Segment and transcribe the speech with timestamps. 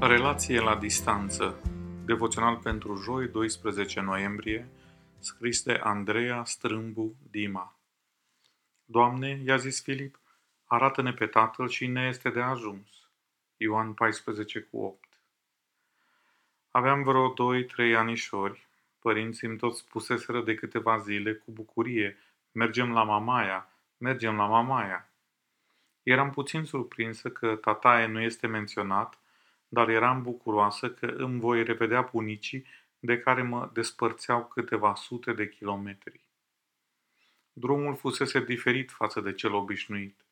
[0.00, 1.62] Relație la distanță.
[2.04, 4.68] Devoțional pentru joi, 12 noiembrie,
[5.18, 7.78] scris de Andreea Strâmbu Dima.
[8.84, 10.18] Doamne, i-a zis Filip,
[10.64, 12.88] arată-ne pe Tatăl și ne este de ajuns.
[13.56, 15.08] Ioan 14 cu 8.
[16.70, 18.66] Aveam vreo 2-3 anișori.
[18.98, 22.18] Părinții îmi tot spuseseră de câteva zile cu bucurie,
[22.52, 25.10] mergem la mamaia, mergem la mamaia.
[26.02, 29.18] Eram puțin surprinsă că tataie nu este menționat,
[29.68, 32.66] dar eram bucuroasă că îmi voi revedea bunicii
[32.98, 36.20] de care mă despărțeau câteva sute de kilometri.
[37.52, 40.24] Drumul fusese diferit față de cel obișnuit.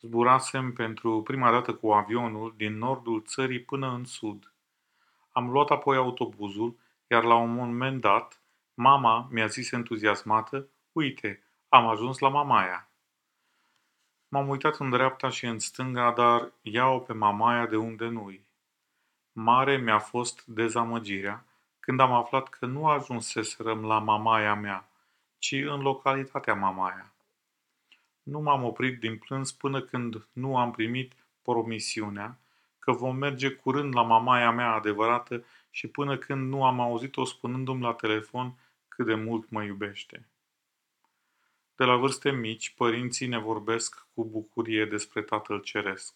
[0.00, 4.52] Zburasem pentru prima dată cu avionul din nordul țării până în sud.
[5.32, 8.42] Am luat apoi autobuzul, iar la un moment dat,
[8.74, 12.90] mama mi-a zis entuziasmată, uite, am ajuns la Mamaia.
[14.28, 18.47] M-am uitat în dreapta și în stânga, dar iau pe Mamaia de unde nu-i.
[19.40, 21.44] Mare mi-a fost dezamăgirea
[21.80, 24.88] când am aflat că nu ajunseserăm la Mamaia mea,
[25.38, 27.12] ci în localitatea Mamaia.
[28.22, 32.38] Nu m-am oprit din plâns până când nu am primit promisiunea
[32.78, 37.82] că vom merge curând la mamaia mea adevărată și până când nu am auzit-o spunându-mi
[37.82, 38.58] la telefon
[38.88, 40.28] cât de mult mă iubește.
[41.76, 46.14] De la vârste mici, părinții ne vorbesc cu bucurie despre Tatăl Ceresc.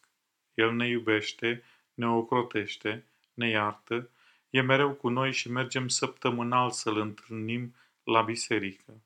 [0.55, 1.63] El ne iubește,
[1.95, 4.11] ne ocrotește, ne iartă,
[4.51, 7.75] e mereu cu noi și mergem săptămânal să-L întâlnim
[8.05, 9.01] la biserică.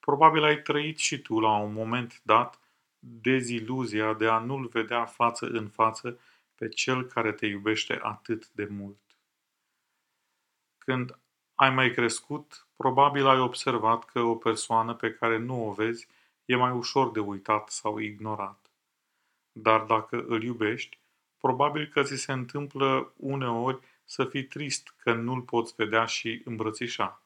[0.00, 2.60] Probabil ai trăit și tu la un moment dat
[2.98, 6.18] deziluzia de a nu-L vedea față în față
[6.54, 8.98] pe Cel care te iubește atât de mult.
[10.78, 11.18] Când
[11.54, 16.06] ai mai crescut, probabil ai observat că o persoană pe care nu o vezi
[16.44, 18.70] e mai ușor de uitat sau ignorat.
[19.52, 20.98] Dar dacă îl iubești,
[21.40, 27.20] probabil că ți se întâmplă uneori să fii trist că nu-l poți vedea și îmbrățișa.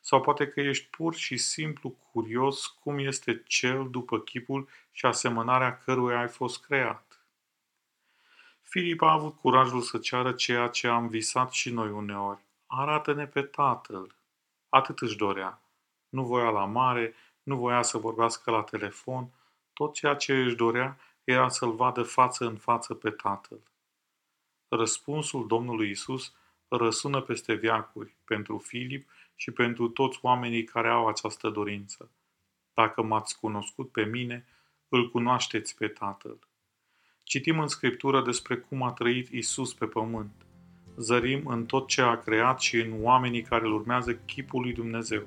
[0.00, 5.78] Sau poate că ești pur și simplu curios cum este cel după chipul și asemănarea
[5.78, 7.26] căruia ai fost creat.
[8.62, 12.44] Filip a avut curajul să ceară ceea ce am visat și noi uneori.
[12.66, 14.14] Arată-ne pe tatăl.
[14.68, 15.60] Atât își dorea.
[16.08, 19.28] Nu voia la mare, nu voia să vorbească la telefon.
[19.72, 23.60] Tot ceea ce își dorea era să-l vadă față în față pe tatăl.
[24.68, 26.34] Răspunsul Domnului Isus
[26.68, 32.10] răsună peste viacuri pentru Filip și pentru toți oamenii care au această dorință.
[32.74, 34.46] Dacă m-ați cunoscut pe mine,
[34.88, 36.38] îl cunoașteți pe Tatăl.
[37.22, 40.46] Citim în Scriptură despre cum a trăit Isus pe pământ.
[40.96, 45.26] Zărim în tot ce a creat și în oamenii care îl urmează chipul lui Dumnezeu.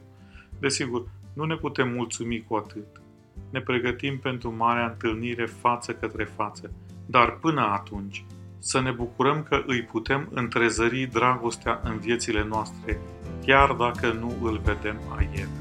[0.59, 3.01] Desigur, nu ne putem mulțumi cu atât.
[3.49, 6.71] Ne pregătim pentru marea întâlnire față către față.
[7.05, 8.25] Dar până atunci,
[8.59, 12.99] să ne bucurăm că îi putem întrezări dragostea în viețile noastre,
[13.45, 15.58] chiar dacă nu îl vedem a El.